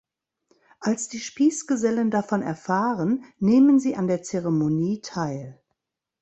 Als 0.79 1.09
die 1.09 1.19
Spießgesellen 1.19 2.09
davon 2.09 2.41
erfahren, 2.41 3.23
nehmen 3.37 3.77
sie 3.79 3.95
an 3.95 4.07
der 4.07 4.23
Zeremonie 4.23 5.01
teil. 5.01 5.61